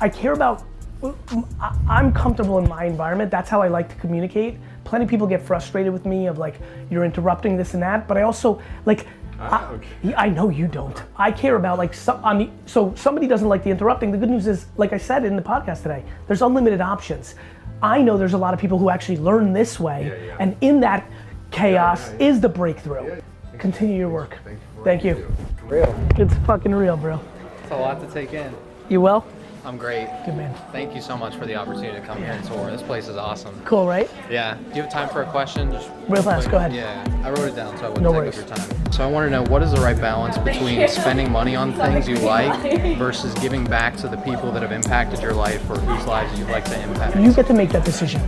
[0.00, 0.62] I care about.
[1.02, 3.28] I- I'm comfortable in my environment.
[3.28, 4.58] That's how I like to communicate.
[4.84, 6.60] Plenty of people get frustrated with me of like
[6.90, 9.04] you're interrupting this and that, but I also like.
[9.40, 9.72] Ah,
[10.04, 11.00] I, I know you don't.
[11.16, 14.10] I care about like some, on the, so somebody doesn't like the interrupting.
[14.10, 17.36] The good news is, like I said in the podcast today, there's unlimited options.
[17.82, 21.08] I know there's a lot of people who actually learn this way, and in that
[21.50, 23.20] chaos is the breakthrough.
[23.58, 24.38] Continue your work.
[24.84, 25.26] Thank you.
[25.64, 25.94] Real.
[26.16, 27.20] It's fucking real, bro.
[27.62, 28.54] It's a lot to take in.
[28.88, 29.26] You well?
[29.68, 30.08] I'm great.
[30.24, 30.54] Good man.
[30.72, 32.70] Thank you so much for the opportunity to come here and tour.
[32.70, 33.60] This place is awesome.
[33.66, 34.08] Cool, right?
[34.30, 34.54] Yeah.
[34.54, 35.70] Do you have time for a question?
[35.70, 36.72] Just Real fast, go ahead.
[36.72, 37.04] Yeah.
[37.22, 38.38] I wrote it down so I wouldn't No take worries.
[38.38, 38.92] up your time.
[38.92, 42.08] So I want to know what is the right balance between spending money on things
[42.08, 46.06] you like versus giving back to the people that have impacted your life or whose
[46.06, 47.16] lives you'd like to impact.
[47.18, 48.22] You get to make that decision.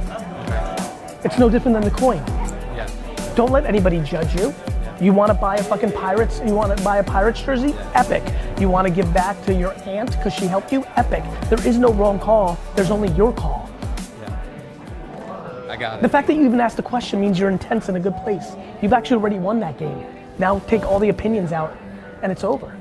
[1.25, 2.19] It's no different than the coin.
[2.77, 2.87] Yeah.
[3.35, 4.55] Don't let anybody judge you.
[5.01, 7.75] You want to buy a fucking Pirates, you want to buy a Pirates jersey?
[7.95, 8.23] Epic.
[8.61, 10.85] You want to give back to your aunt because she helped you?
[10.97, 11.25] Epic.
[11.49, 12.59] There is no wrong call.
[12.77, 13.71] There's only your call.
[14.21, 15.67] Yeah.
[15.71, 16.03] I got it.
[16.03, 18.53] The fact that you even asked the question means your intent's in a good place.
[18.83, 20.05] You've actually already won that game.
[20.39, 21.75] Now take all the opinions out
[22.23, 22.77] and it's over.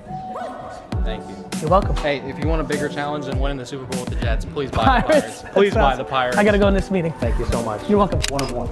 [1.06, 1.36] Thank you.
[1.62, 1.96] You're welcome.
[1.98, 4.44] Hey, if you want a bigger challenge than winning the Super Bowl with the Jets,
[4.44, 5.42] please buy the Pirates.
[5.42, 5.54] Pirates.
[5.54, 6.38] Please buy sounds- the Pirates.
[6.38, 7.14] I gotta go in this meeting.
[7.14, 7.90] Thank you so much.
[7.90, 8.20] You're welcome.
[8.30, 8.70] One of one.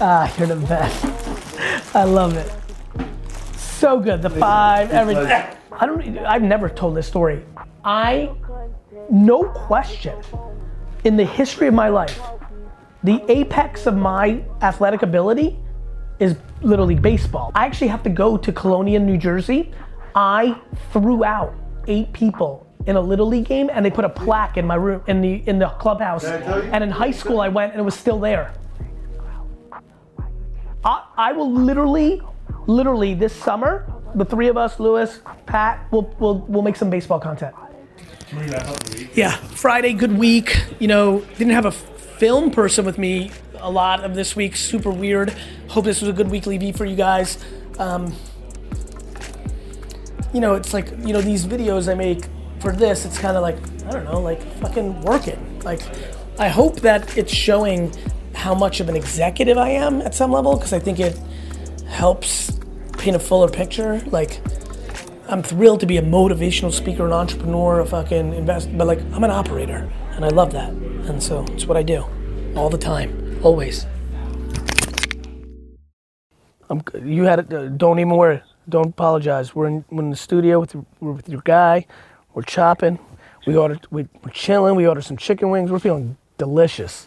[0.00, 1.94] Ah, you're the best.
[1.94, 2.50] I love it.
[3.80, 4.20] So good.
[4.20, 5.26] The five, everything.
[5.72, 6.18] I don't.
[6.18, 7.42] I've never told this story.
[7.82, 8.30] I,
[9.08, 10.22] no question,
[11.04, 12.20] in the history of my life,
[13.04, 15.58] the apex of my athletic ability
[16.18, 17.52] is literally baseball.
[17.54, 19.72] I actually have to go to Colonia, New Jersey,
[20.14, 20.60] I
[20.92, 21.54] threw out
[21.86, 25.02] eight people in a little league game, and they put a plaque in my room
[25.06, 26.24] in the in the clubhouse.
[26.24, 28.52] And in high school, I went and it was still there.
[30.84, 32.20] I, I will literally,
[32.70, 37.20] literally this summer, the three of us, Lewis, Pat, we'll we'll we'll make some baseball
[37.20, 37.54] content.
[39.14, 40.64] Yeah, Friday, good week.
[40.78, 44.56] You know, didn't have a film person with me a lot of this week.
[44.56, 45.30] Super weird.
[45.68, 47.38] Hope this was a good WeeklyVee for you guys.
[47.78, 48.14] Um,
[50.32, 52.24] you know, it's like you know these videos I make
[52.60, 53.04] for this.
[53.04, 55.60] It's kind of like I don't know, like fucking working.
[55.60, 55.82] Like
[56.38, 57.92] I hope that it's showing
[58.34, 61.18] how much of an executive I am at some level because I think it
[61.88, 62.59] helps
[63.00, 64.00] paint a fuller picture.
[64.06, 64.40] Like
[65.28, 69.24] I'm thrilled to be a motivational speaker, an entrepreneur, a fucking investor, but like I'm
[69.24, 72.04] an operator and I love that, and so it's what I do
[72.54, 73.86] all the time, always.
[76.68, 77.52] I'm, you had it.
[77.52, 78.42] Uh, don't even worry.
[78.68, 79.54] Don't apologize.
[79.54, 81.86] We're in, we're in the studio with we're with your guy.
[82.34, 82.98] We're chopping.
[83.46, 83.86] We ordered.
[83.90, 84.76] We, we're chilling.
[84.76, 85.70] We ordered some chicken wings.
[85.70, 87.06] We're feeling delicious.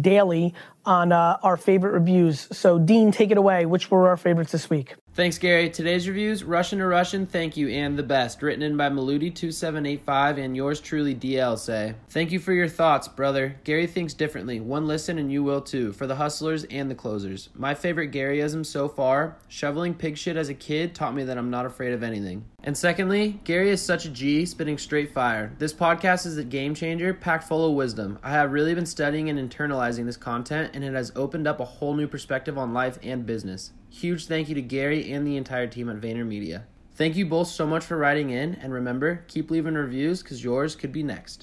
[0.00, 0.54] daily
[0.84, 2.48] on uh, our favorite reviews.
[2.56, 3.66] So, Dean, take it away.
[3.66, 4.94] Which were our favorites this week?
[5.14, 5.70] Thanks, Gary.
[5.70, 8.42] Today's reviews Russian to Russian, thank you, and the best.
[8.42, 11.94] Written in by Maludi2785 and yours truly, DL say.
[12.08, 13.54] Thank you for your thoughts, brother.
[13.62, 14.58] Gary thinks differently.
[14.58, 17.48] One listen and you will too, for the hustlers and the closers.
[17.54, 21.48] My favorite Garyism so far shoveling pig shit as a kid taught me that I'm
[21.48, 22.44] not afraid of anything.
[22.64, 25.52] And secondly, Gary is such a G, spitting straight fire.
[25.60, 28.18] This podcast is a game changer, packed full of wisdom.
[28.24, 31.64] I have really been studying and internalizing this content, and it has opened up a
[31.64, 33.70] whole new perspective on life and business.
[33.94, 36.64] Huge thank you to Gary and the entire team at VaynerMedia.
[36.96, 40.74] Thank you both so much for writing in, and remember, keep leaving reviews because yours
[40.74, 41.42] could be next.